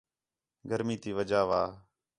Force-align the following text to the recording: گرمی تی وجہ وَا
گرمی 0.69 0.95
تی 1.01 1.11
وجہ 1.17 1.41
وَا 1.49 1.61